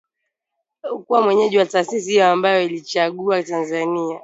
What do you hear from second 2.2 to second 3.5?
ambayo iliichagua